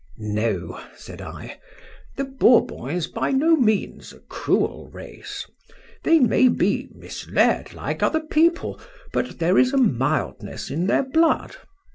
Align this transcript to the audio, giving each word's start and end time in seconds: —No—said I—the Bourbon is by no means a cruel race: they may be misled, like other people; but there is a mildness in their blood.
—No—said 0.17 1.21
I—the 1.21 2.23
Bourbon 2.25 2.89
is 2.89 3.05
by 3.05 3.29
no 3.31 3.55
means 3.55 4.11
a 4.11 4.19
cruel 4.21 4.89
race: 4.91 5.45
they 6.01 6.17
may 6.19 6.47
be 6.47 6.89
misled, 6.95 7.75
like 7.75 8.01
other 8.01 8.21
people; 8.21 8.81
but 9.13 9.37
there 9.37 9.59
is 9.59 9.73
a 9.73 9.77
mildness 9.77 10.71
in 10.71 10.87
their 10.87 11.03
blood. 11.03 11.55